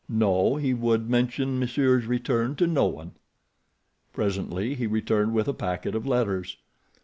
No, 0.09 0.55
he 0.55 0.73
would 0.73 1.11
mention 1.11 1.59
monsieur's 1.59 2.07
return 2.07 2.55
to 2.55 2.65
no 2.65 2.85
one. 2.87 3.11
Presently 4.13 4.73
he 4.73 4.87
returned 4.87 5.31
with 5.33 5.47
a 5.47 5.53
packet 5.53 5.93
of 5.93 6.07
letters. 6.07 6.57